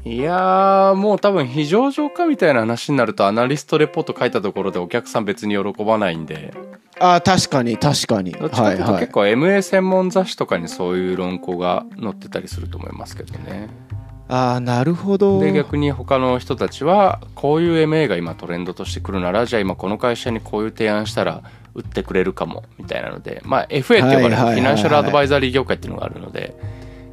[0.05, 6.53] いやーもう多分非上場化みたいな話になるとアナリストレポート書いたところでお客さん別に喜ばないんで。
[6.99, 8.31] ああ、確かに、確かに。
[8.31, 8.83] どっちかはいはい。
[8.85, 9.11] というと結。
[9.13, 13.69] 構 MA 専門雑誌とかにそういう論考が載ってたりすると思いますけどね。
[13.90, 13.90] あ
[14.31, 15.41] あ、なるほど。
[15.41, 21.43] で逆に他の人たちはこういう MA が今トレンドとしてくるならじゃあ今この会社にこういう提案したら
[21.75, 26.55] 売ってくれるかもみたいなのでまあ FA って呼ばれるフィナンシャルアドバイザリー業界っていうのがあるので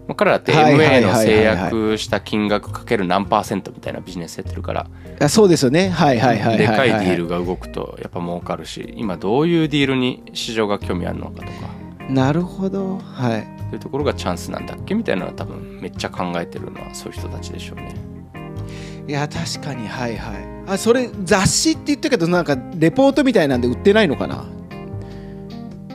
[0.07, 4.87] まあ彼らって MA はいの制約した金額かける何パーセントみたいなビジネスやってるから
[5.21, 5.89] あそうですよね。
[5.89, 6.59] はいはい、はい。
[6.59, 11.51] でかいディールが動くとやっぱ儲かるし今どういうディールに市場が興味あるのかとか
[12.09, 12.99] なるほど。
[12.99, 13.58] はい。
[13.69, 17.95] そういうところがチャンスなんだっけみたいなのは多分めっちゃ考えてるのはそういう人たちでしょうね。
[19.07, 20.37] いや、確かに、はいはい。
[20.67, 24.45] あ、それ、雑誌って言ったけど、なんか、レポートみたいなんで売ってないのかな？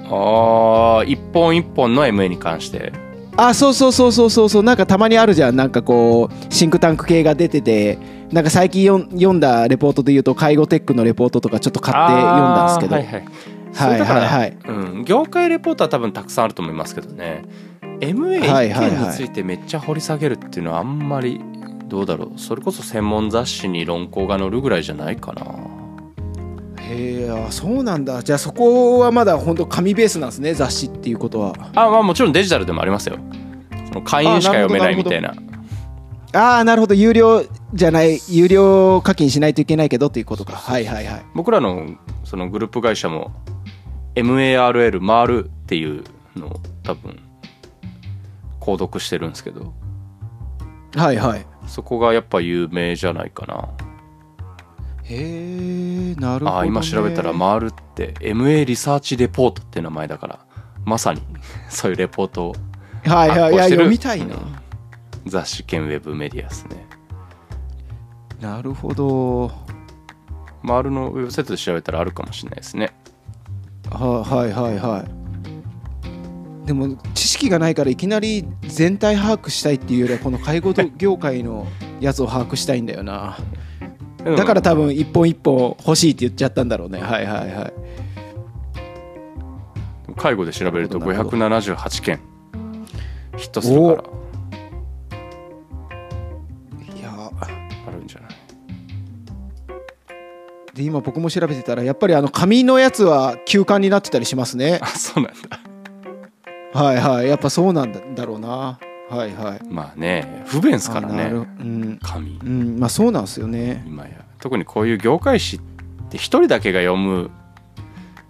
[0.09, 2.91] ああ一本一本の MA に関して
[3.37, 4.63] あ、そうそうそうそうそうそう。
[4.63, 5.55] なんか、たまにあるじゃん。
[5.55, 7.97] なんかこう、シンクタンク系が出てて、
[8.31, 12.95] なんか最近読んだレポートで言うと、介護テックのレポートとかちょっと買って読んだんですけど。
[12.95, 13.25] はいはい
[13.73, 17.43] はいはいはいうん、業界レポートは多分たくさんあると思いますけどね
[17.99, 21.41] MA はい一はいはい件についてめっちゃ掘り下げるっていうのはあんまり
[21.87, 25.73] どうだろうそれこそ専門雑誌に論考が載るぐらいじゃないかな
[26.93, 28.21] へえ、あそうなんだ。
[28.23, 31.53] じゃあ、そこはまだ本当紙ベースなんですね、雑誌っていうことは。
[31.73, 33.17] あまあもちろんデジタルでもありますよ
[33.87, 35.33] その会員しか読めないみたいな
[36.33, 36.95] ああ、なるほど。
[36.95, 40.53] 有料じゃない、有料課金しないといけないけどっていうことか。
[40.53, 41.25] はいはいはい。
[41.35, 41.85] 僕らの
[42.23, 43.31] そのグループ会社も
[44.15, 46.03] MARL 回るっていう
[46.35, 47.19] のを多分
[48.59, 49.73] 購読してるんですけど
[50.95, 51.45] はいはい。
[51.67, 53.69] そこがやっぱ有名じゃないかな
[55.03, 56.51] へえ、なるほど、ね。
[56.51, 60.39] ああ今調べたら回るって MA リサーチレポートっていう名前だから
[60.85, 61.21] まさに
[61.69, 62.55] そういうレポートを
[63.05, 63.53] はいはい。
[63.53, 64.35] いや、読みたいな。
[64.35, 64.63] うん
[65.25, 66.85] 雑誌兼ウェブメディアですね
[68.41, 69.51] なるほど。
[70.67, 72.93] 回るのウェブサイトで調べたらあるかもしれないですね
[73.89, 75.05] ははいはいは
[76.63, 76.67] い。
[76.67, 81.67] でも知識がないからいきなり全体把握したいっていうよりはこの介護業界の
[81.99, 83.37] やつを把握したいんだよな。
[84.23, 87.01] だから多分一本一本欲しいって言っちゃったんだろうね。
[87.01, 87.73] はいはいはい。
[90.15, 92.19] 介護で調べるとなるほど578件
[93.35, 94.03] ヒットするから
[100.73, 104.79] で今僕も調べてたらやっぱりあの紙のやつは休刊になってたりしますね。
[104.81, 107.27] あそうなんだはいはい。
[107.27, 108.79] やっぱそうなんだだろうな。
[109.09, 109.61] はいはい。
[109.69, 113.83] まあね不便ですからねうん、紙うん、まあそうなんですよね。
[113.85, 114.09] 今や
[114.39, 115.59] 特にこういう業界誌っ
[116.09, 117.29] て一人だけが読む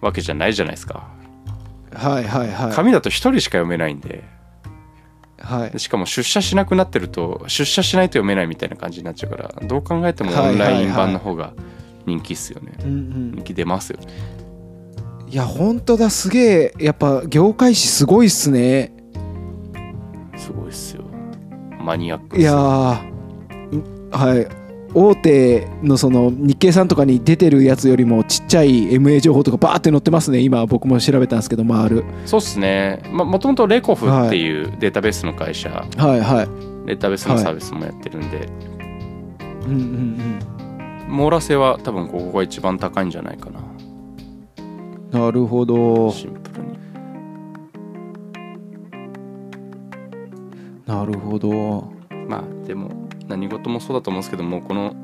[0.01, 1.07] わけじゃないじゃないですか
[1.93, 2.71] はいはいはい。
[2.73, 4.25] 紙だと一人しか読めないんで
[5.39, 5.79] はいで。
[5.79, 11.53] しかも出社しなくなってると出社しないと読めないみたいな感じになっちゃうからどう考えてもオンライン版の方が
[12.05, 12.73] 人気っすよね。
[12.83, 13.31] うんうん。
[13.35, 13.43] 人。
[13.43, 14.07] 気出ますよね。
[15.27, 16.73] いや本当だすげえ。
[16.79, 18.93] やっぱ業界誌すごいっすね。
[20.37, 21.03] すごいっすよ。
[21.79, 23.01] マニアックいやは
[24.35, 24.63] い。
[24.95, 30.39] 大手のその日経さんとかに出てるやつよりもちっちゃい MA 情報とかバーって載ってますね。
[30.39, 32.03] 今僕も調べたんですけど回る。
[32.25, 33.01] そうっすね。
[33.11, 36.85] まもともとレコフっていうデータベースの会社、はいはい。
[36.85, 38.49] データベースのサービスもやってるんで、
[39.65, 40.39] うんうん
[41.13, 43.61] 網羅性は多分ここが一番高いんじゃないかな。
[45.19, 46.11] なるほど。
[46.11, 46.73] シンプルに。
[50.87, 51.93] なるほど。
[52.27, 54.95] まあでも何事もそうだと思うんですけどもこの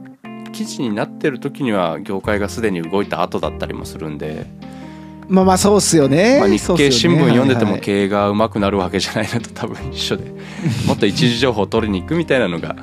[0.52, 4.48] 記事になってる時には業界がすでに動いた後だったりもするんで、
[5.28, 7.82] まあまあそうっすよね、まあ、日経新聞読んでてもはい。
[7.82, 10.34] 経営がうまくなるわけじゃないのと多分一緒で
[10.88, 12.76] もっと一時情報を取りに行くみたいなのが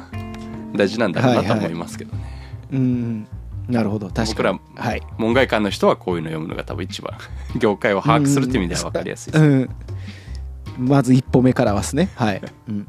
[0.75, 2.36] 大事なんだろうなと思いますけどね、
[2.72, 3.26] うん
[3.68, 4.07] なるほど。
[4.07, 4.29] 確かに。
[4.29, 5.02] 僕らはい。
[5.18, 7.18] 門外漢の人はこういうの読むのが多分一番
[7.59, 10.88] 業界を把握するっていう意味では分かりやすいです、なんうん。
[10.88, 12.11] まず一歩目からはですね。
[12.14, 12.87] はい、うん、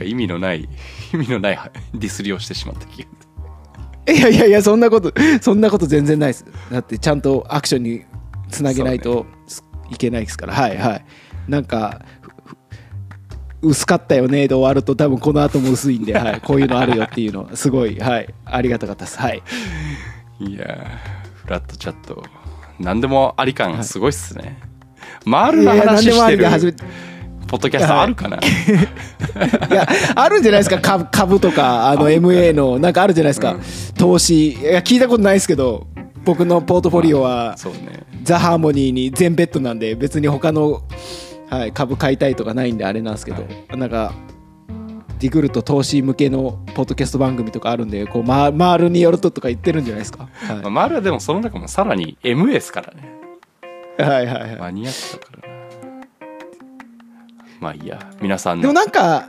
[0.00, 0.68] か意味のない
[1.14, 1.58] 意味のない
[1.94, 3.08] ディスりをしてしまった気が。
[4.08, 6.44] いやいやいやそんなことそんなこと全然ないです。
[6.70, 8.04] だってちゃんとアクションに
[8.50, 9.26] つなげないと
[9.90, 11.04] いけないですから、はいはい。
[11.46, 12.02] なんか
[13.62, 19.18] 薄かったよねで終わると多分この後も薄いんで、はい、 こういうのあるよっていうのすごいはいありがたかったです。
[19.18, 19.42] はい。
[20.40, 20.76] いやー
[21.44, 22.22] フラットチャット
[22.78, 24.58] 何でもあり感すごいっすね、
[25.26, 26.76] マールのいや何でもあ話してる
[27.46, 28.38] ポッドキャストあるかな、
[29.70, 30.78] いやあるんじゃないですか？
[30.78, 33.56] 株株とかあの MA のなんかあるじゃないですか、
[33.98, 35.86] 投資いや聞いたことないですけど
[36.24, 38.00] 僕のポートフォリオはそうね。
[38.22, 40.82] ザ・ハーモニーに全ベッドなんで別に他の、
[41.50, 43.44] はい、株買いたいとかないんであれなんですけど、
[43.76, 44.12] なんか
[45.18, 50.56] ディグルと投資向けのポッドキャスト番組とかあるんでこうママールによるととか言ってるんじゃないですか、はい。
[50.58, 53.12] まあ、マールはでもその中もさらに MA ですからね。
[53.98, 54.56] はいはいはい。
[54.56, 55.60] マニアックだからな。
[57.60, 57.98] まあいいや。
[58.22, 59.28] 皆さんでものなんか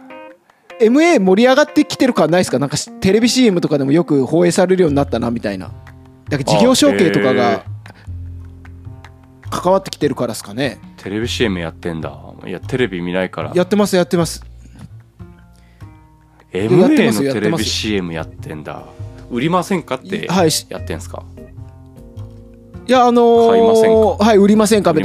[0.80, 2.60] MA 盛り上がってきてる感ないですか？
[2.60, 5.72] なんかしテレビ CM とかでもよく放映されるようになったなみたいな。
[6.30, 7.66] だから事業承継とかが
[9.52, 10.80] 関わってきてるからですかね。
[10.98, 12.18] テレビ CM やってんだ。
[12.48, 13.52] いやテレビ見ないから。
[13.54, 14.44] やってますやってます。
[16.54, 16.70] MA
[17.14, 18.84] のテレビ CM やってんだ。
[19.30, 20.28] 売りませんかって
[20.70, 21.24] やってんすか？
[22.88, 24.24] いやあのー買いませんか？
[24.26, 25.00] はい売りませんかあの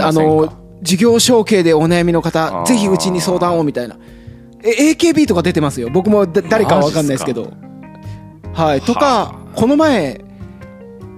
[0.46, 3.96] ー事業承継でお悩みの方ぜひうちに相談をみたいな。
[4.62, 5.90] え AKB とか出てますよ。
[5.90, 7.52] 僕もだ誰かは分かんないですけど。
[8.52, 8.80] はい。
[8.80, 10.24] とはかこの前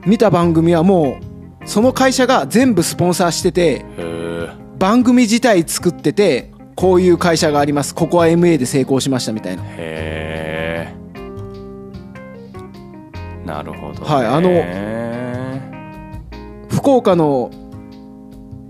[0.06, 1.27] 見た番組はもう
[1.68, 3.84] その会社が全部スポンサーしてて
[4.78, 7.94] 番組自体作っててこういう会社があります。
[7.94, 9.62] ここは MA で成功しましたみたいな。
[9.64, 10.94] へえ
[13.44, 14.50] なるほど、ね、はいあの
[16.70, 17.50] 福岡の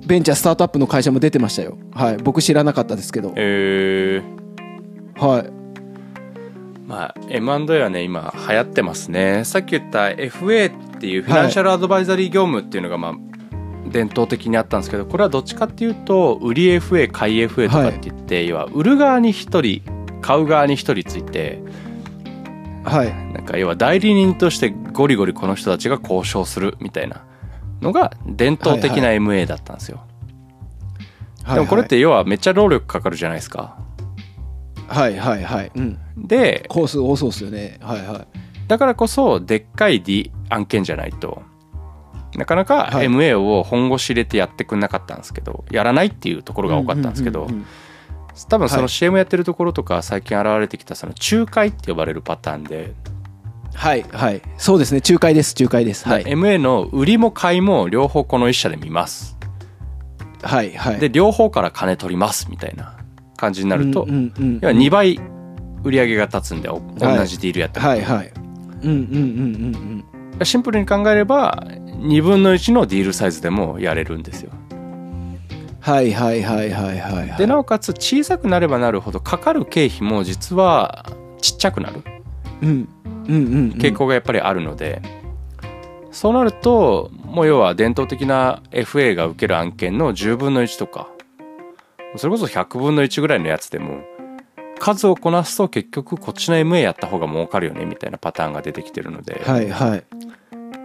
[0.06, 1.78] ベンチャースタートアップの会社も出てましたよ。
[1.94, 3.28] はい僕知らなかったですけど。
[3.36, 4.22] へえ
[5.14, 5.50] はい。
[6.84, 9.44] まあ M&A はね今流行ってますね。
[9.44, 13.14] さっき言った FA っていうフィナンシャルアドバイザリー業務っていうのがまあ
[13.88, 21.62] 伝統的にあったんですけどこれはどっちかっていうと売り FA 買い FA とかって言って、要は売る側に1人買う側に1人ついて
[22.84, 23.32] はい。
[23.32, 27.24] なんか要は代理人としてゴリゴリこの人たちが交渉するみたいな
[27.80, 30.00] のが伝統的な MA だったんですよ、
[31.54, 33.78] でもこれって要はめっちゃ労力かかるじゃないですか。
[34.88, 35.72] はいはいはい。
[35.74, 35.98] うん。
[36.16, 37.78] でコース多そうですよね。
[37.80, 41.42] はいはいだからこそでっかい D 案件じゃないと。
[42.36, 43.06] なかなかはい。
[43.06, 47.48] MA を本腰入れてやってくんなかったんですけどやらないっていうところが多かったんですけど
[48.48, 48.88] 多分そのはい。
[48.90, 52.92] CM やってるところとか最近現れてきたその仲介って呼ばれるパターンで、
[53.74, 54.42] はいはい。
[54.58, 55.00] そうですね。
[55.06, 55.54] 仲介です。
[55.58, 56.06] 仲介です。
[56.06, 56.24] はい。
[56.24, 59.38] MA の売りも買いも両方この一社で見ます。
[60.42, 60.98] はいはい。
[60.98, 62.98] で両方から金取りますみたいな
[63.38, 65.18] 感じになると、要は2倍
[65.82, 68.32] 売り上げが立つんでお同じディールやってるはいはい
[68.82, 69.18] うんうんうんう
[69.70, 70.04] ん
[70.38, 70.44] うん。
[70.44, 74.52] シンプルに考えれば2分の1のディールサイズでもやれるんですよ。
[75.80, 77.38] はいはいはいはいはいはい。
[77.38, 81.06] でなおかつ小さくなればなるほどかかる経費も実は
[81.40, 82.02] ちっちゃくなる。
[82.62, 82.86] うんうん
[83.26, 83.70] うんうん。
[83.72, 85.02] 傾向がやっぱりあるので、
[86.10, 91.08] そうなるともう要は伝統的な FA が受ける案件の10分の1とか
[92.16, 94.00] それこそ100分の1ぐらいのやつでも
[94.78, 100.04] 数をこなすと結局こっちの MA やった方が儲かるよねみたいなパターンが出てきてるので、はいはい。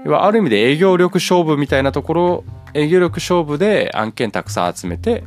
[0.06, 5.24] 要はある意味で営業力勝負みたいなところ営業力勝負で案件たくさん集めて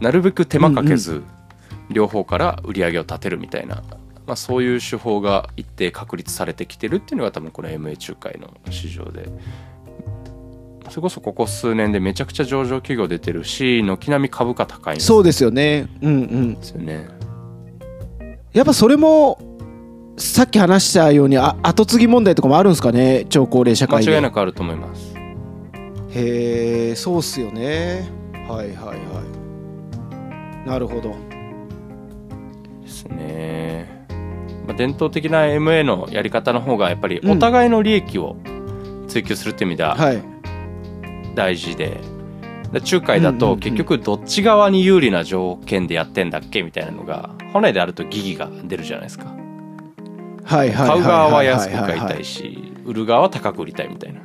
[0.00, 1.22] なるべく手間かけず
[1.90, 3.82] 両方から売り上げを立てるみたいな、
[4.26, 9.28] まあ、そういう手法が一定確立されてきてるっていうのが多分この MA 仲介の市場で。
[10.88, 15.86] それこそここ数年でめちゃくちゃ上場企業出てるし軒並み株価高いんですそうですよね。
[16.02, 16.52] うんうん。
[16.54, 17.19] よね
[18.52, 19.38] やっぱそれも
[20.16, 23.26] さっき話したようにあ後継ぎ問題とかもあるんですかね？
[23.28, 24.14] 超高齢社間会で。
[24.14, 25.14] 違いなくあると思います。
[26.10, 28.10] へえそうっすよね。
[28.48, 28.94] はいはいは
[30.64, 30.68] い。
[30.68, 31.14] なるほど。
[32.82, 34.04] ですね、
[34.66, 38.36] まあ、伝統的な MA のやり方の方がやっぱりお互いの利益を
[39.06, 40.22] 追求するっていう意味でははい。
[41.36, 42.00] 大事で、
[42.72, 46.62] で仲介だと結局どっち側に有利な条件でやってんだっけ？
[46.64, 49.26] みたいなのが本来であると疑義が出るじゃないですか。
[50.44, 54.20] 買う側は安くは買いたいし売る側は高く売りたいみたいな。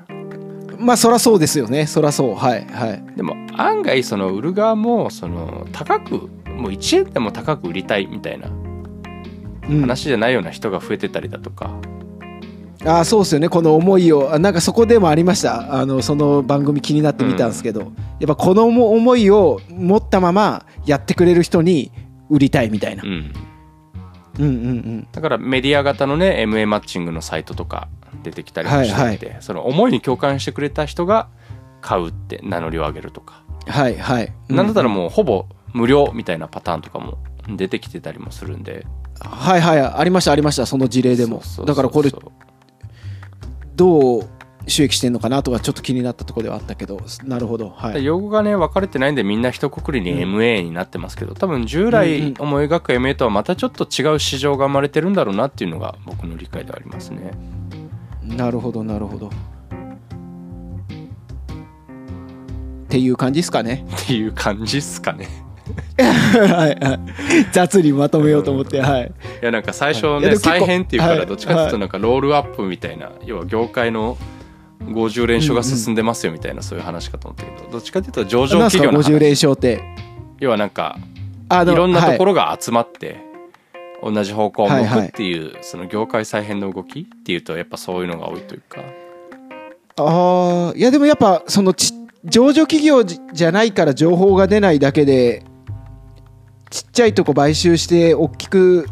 [0.79, 1.87] まあそらそうですよね。
[1.87, 2.35] そらそう。
[2.35, 3.03] はいはい。
[3.15, 8.49] でも案外その売る側もその高くもう1円でも高く売りたいみたいな
[9.69, 9.81] うん。
[9.81, 11.71] 話じゃないような人が増えてたりだとか、
[12.85, 13.49] ああそうですよね。
[13.49, 15.73] この思いをあなんかそこでもありました。
[15.73, 17.91] あのその番組気になって見たんですけど、やっ
[18.27, 21.91] ぱこの思いを持ったままやってくれる人に
[22.29, 23.33] 売りたいみたいな、うん、
[24.39, 25.07] うん、うんうん。
[25.11, 27.87] だからメディア型のね MA マッチングのサイトとか
[28.23, 31.29] 出てきたりもしてて、その思いに共感してくれた人が
[31.81, 37.17] 買うって名乗りを上げるとか、はいはい、なんだったらうもうほぼ無料みたいなパターンとかも
[37.47, 38.85] 出てきてたりもするんで。
[39.19, 39.79] はいはい。
[39.81, 40.65] ありましたありました。
[40.65, 41.41] その事例でも。
[41.65, 42.11] だからこれ
[43.75, 44.29] どう
[44.67, 47.69] 収益してんのかなとかちょっと気になったところではあったけどなるほど。
[47.69, 48.03] はい。
[48.03, 50.35] 用語がね分かれてないんでみんな一括りにうん。
[50.37, 52.33] MA になってますけど多分従うんう来ん。
[52.39, 57.31] 思い描く MA とはまたちょっと違う市場が生まれてるんだろうなっていうのが僕の理解ではありますね。
[58.23, 59.27] なるほどなるほど。
[59.27, 59.31] っ
[62.89, 63.85] ていう感じですかね。
[64.03, 65.27] っていう感じっすかね。
[65.97, 66.99] はいはい。
[67.51, 69.11] 雑にまとめようと思ってはい。
[69.41, 70.37] いやなんか最初ねはい。
[70.37, 71.19] 再編っていうかはい。
[71.19, 74.17] らどっちかっていうとなんかロールアップみたいな要は業界の
[74.87, 79.19] 50連勝が進んでますよみたいなそういう話かと思ったけどどっちかっていうと上場50企業の話。
[79.19, 79.83] 連勝って？
[80.39, 80.97] 要はなんか
[81.49, 83.17] あいろんなところ、ろが集まって
[84.03, 88.81] 同じ方向を向くっていうその業界再編の動きっていうとやっぱそういうのが多いというか。
[89.97, 91.93] ああいやでもやっぱそのち
[92.25, 95.45] 上場企業じじゃないから情報が出ないだけで
[96.69, 98.87] ちっちゃいとこ買収して大きく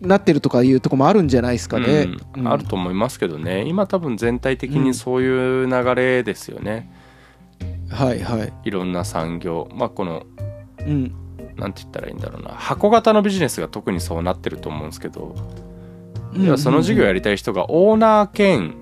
[0.00, 2.48] なってるとかいうとこもあるんじゃないですかね、うん。
[2.48, 3.64] あると思いますけどね。
[3.66, 6.90] 今多分全体的にそういう流れですよね、
[7.90, 8.52] はいはい。
[8.64, 9.68] いろんな産業。
[9.74, 10.24] まあこの
[10.80, 11.12] うん。
[11.56, 12.50] なんて言ったらいいんだろうな。
[12.50, 15.34] 箱型のビジネスが特にそうなってると思うんですけど、
[16.34, 18.74] うん要はその事業やりたい人がオーナー兼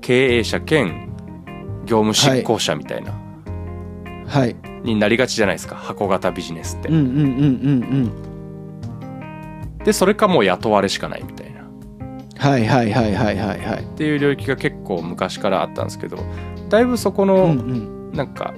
[0.00, 1.12] 経営者兼
[1.84, 3.12] 業務執行者みたいな、
[4.26, 4.56] はい。
[4.82, 5.74] になりがちじゃないですか。
[5.74, 8.31] 箱型ビジネスって、うんうんうんうん
[9.84, 11.60] でそれかもう雇われしかないみたいな。
[11.60, 13.82] うんはいはいはいはいはいはい。
[13.82, 16.18] っていう領域が結構昔からあったんですけど
[16.68, 18.12] だいぶそこうんのうん。
[18.12, 18.52] なんか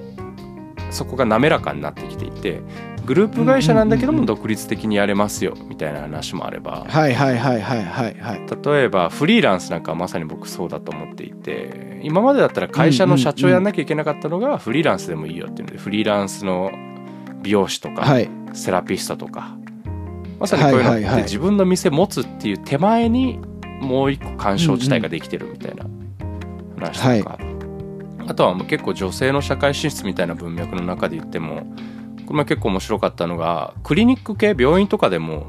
[0.91, 2.61] そこが滑らかになってきていて
[3.05, 8.41] グループ会社なんだけども独立的にやれますよみたいな話もあればはいはいはいはいはいはい。
[8.65, 16.71] 例えばフリーランスなんかはまさに僕そうだと思っていて今までだったら会社の社長やんなきゃいけなかったのがフリーランスでもいいよっていうのでフリーランスの
[17.43, 18.29] 美容師とかはい。
[18.53, 19.57] セラピストとか
[20.39, 23.39] まさにこういうのって自分の店持つっていう手前に
[23.81, 25.85] もう一個干渉地帯ができてるみたいな
[26.77, 27.39] 話とか、
[28.27, 31.65] あとはもう結構女性の社会進出みたいな文脈の中で言っても
[32.25, 35.45] これも結構面白かったのがクリニック系病院とかでもやっ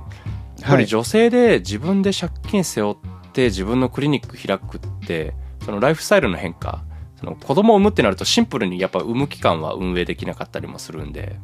[0.62, 0.78] ぱはい。
[0.82, 2.96] り女性で自分で借金背負っ
[3.32, 5.34] て自分のクリニック開くって
[5.64, 6.84] そのライフスタイルの変化
[7.18, 11.38] その子供を産むってなるとシンプルにやっぱ産む期間は運営できなかったりもするんで、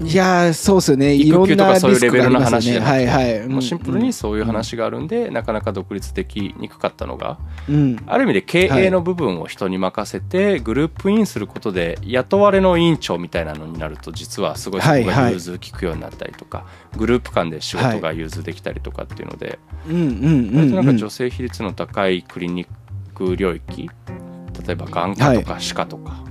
[0.00, 1.14] いやーそうですよね。
[1.14, 3.04] いろん育休とかそういうレベルの話じゃなくて。
[3.04, 3.06] ね。
[3.06, 3.48] はいはい。
[3.48, 7.38] もうシンプルにそういう話があるんで、なかなか独立できにくかったのが。
[7.68, 7.74] うん。
[7.74, 15.12] うんある意味で経営の部分を人に任せてグループインすることで雇われの委員長みたいなのになると実はすごいそこがはい。
[15.12, 16.66] はい融通きくようになったりとか、
[16.96, 22.68] グループ間で仕事が融通できたりとかっていうので、うんうんうん割となんかうん女性比率の高いクリニッ
[23.14, 23.90] ク領域
[24.66, 26.24] 例えば眼科とか歯科とか、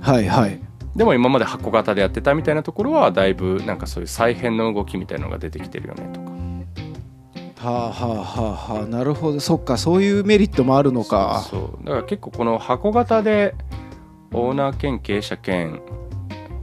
[0.00, 0.67] はいはい
[0.98, 7.68] でも今まで箱型でやってたみたいなところはだいぶなんかそういう再編の動きみたいなのが出てきてるよねとか。
[7.68, 8.86] はあはあはあはあ。
[8.86, 9.38] なるほど。
[9.38, 9.78] そっか。
[9.78, 11.46] そういうメリットもあるのか。
[11.48, 11.84] そう。
[11.84, 13.54] だから結構この箱型で
[14.32, 15.80] オーナー兼経営者兼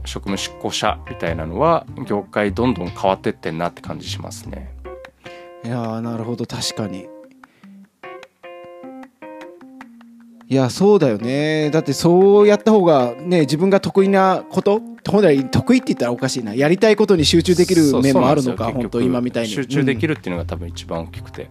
[0.04, 4.70] 職務執行者みたいなのは業界どんどん変わってってんなって感じしますね。
[5.64, 6.44] いやーなるほど。
[6.44, 7.08] 確かに
[10.48, 11.70] いやそうだよね。
[11.70, 16.54] だってそうやった方がね自分が得意なこと本来得意って言ったらおかしいな。
[16.54, 19.48] やりたいことに集中できる面もあるのか本当今みたいに。
[19.50, 21.50] 集中できる、るっていうのが多分一番大きくて、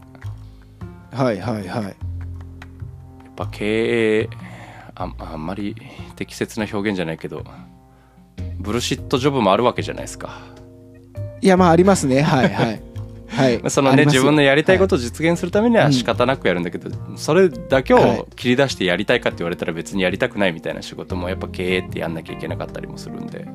[1.13, 1.17] うん。
[1.17, 1.83] はいはいはい。
[1.83, 1.93] やっ
[3.35, 4.29] ぱ経営
[4.95, 5.75] ああんまり
[6.15, 7.43] 適切な表現じゃないけど
[8.59, 10.39] ブルシットジョブもあるわけじゃないですか。
[11.41, 12.21] いやまあありますね。
[12.21, 12.81] はいはい
[13.35, 13.61] はい。
[13.69, 18.19] そのね自分のやりたいことを実現するためには仕方なくやるんだけど、それだけはい。
[18.19, 23.45] を切り出してやりたいかって言われたら別にやりたくないみたいな仕事もやっぱ経営ってやんなきゃいけなかったりもするんで。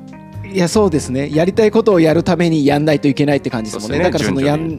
[0.51, 1.29] いやそうですね。
[1.33, 4.03] やりたいことをやるためにやんないといけないって感じですもんね。
[4.03, 4.77] だからそのやん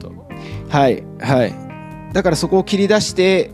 [0.68, 1.02] はい。
[1.20, 1.54] はい。
[2.12, 3.50] だからそこを切り出して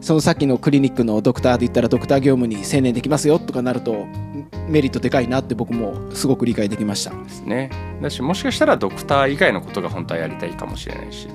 [0.00, 4.06] そのさっきのクリニックのドクターで言ったらドクター業務に専念できますよとかなると
[4.70, 7.10] メリットでかいなって僕もすごく理解できました。
[7.10, 7.70] ですね。
[8.00, 11.28] だしもしかしたらドクター以外のことが本当はやりたいかもしれないし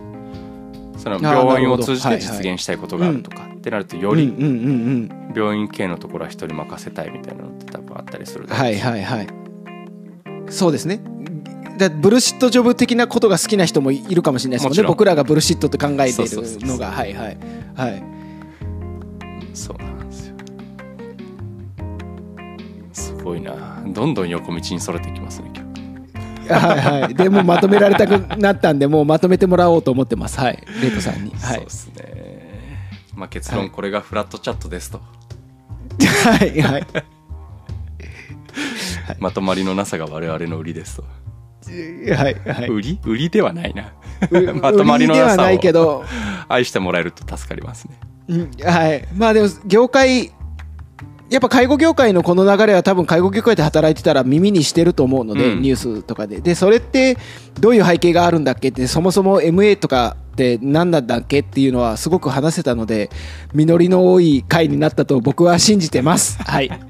[0.98, 4.34] その病院を通じて実現したいことがあるとかってなるとより
[5.36, 9.28] 病院系のところは人に任せたいみたいなのって多分あったりするはいはいはい。
[10.50, 11.00] そうですね。
[11.78, 14.84] だブルシットジョブ的なことが好きな人もいるかもしれないですもんね。
[14.84, 16.92] 僕らがブルシットって考えているのが。
[16.92, 17.38] はいはい
[17.76, 18.04] はい。
[19.54, 20.35] そうなんですよ。
[20.35, 20.35] す
[23.26, 23.84] ごいな。
[23.88, 26.54] どんどん横道にそれていきますね今日。
[26.54, 27.16] はいはい。
[27.16, 30.40] でもまとめられたくなったんでもうまとめてもらおうと思ってます。
[30.40, 30.64] はい。
[30.82, 32.86] レイトさんに、 はい、そうですね。
[33.16, 35.00] まあ結論これがフラットチャットですと。
[35.00, 36.62] はい。
[36.62, 36.86] はい、
[39.20, 41.04] まとまりのなさが我々の売りですと。
[41.04, 42.36] はい。
[42.36, 43.00] はい、売り？
[43.04, 43.94] 売りではないな。
[44.62, 46.04] まとまりのなさを
[46.48, 47.98] 愛してもらえると助かりますね。
[48.28, 49.08] うん、はい。
[49.16, 50.32] まあでも業界
[51.30, 56.40] やっぱ介護業界のこの流れは多分介護業界で働いてたら耳にしてると思うので、うん、ニュースとかで。
[56.40, 57.18] でそれって
[57.60, 63.10] どういう背景があるんだっけってそもそも MA とかって何なんだっけっていうのはすごく話せたので
[63.54, 66.38] 実りの多い回になったと僕は信じてます。
[66.44, 66.70] はい。
[66.72, 66.82] あり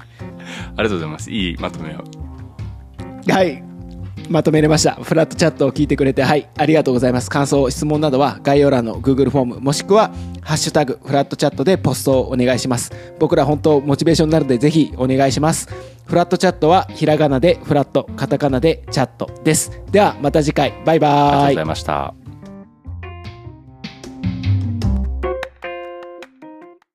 [0.76, 1.30] がとうございます。
[1.30, 2.04] いいまとめを。
[3.28, 3.65] はい
[4.28, 4.94] まとめれました。
[4.94, 7.30] フラットチャットを聞いてくれて、はい、ありがとうございます。
[7.30, 10.10] 感想、質問などは概要欄の Google フォーム、もしくは、
[10.42, 12.92] ハッシュタグ、フラットチャットでポストをお願いします。
[13.18, 15.68] 僕ら本当、モチベーションになるので、ぜひお願いします。
[16.06, 19.80] フラットチャットは、ひらがなでフラット、カタカナでチャットです。
[19.90, 21.10] では、また次回、バイバイ。
[21.10, 22.25] ありがとうございました。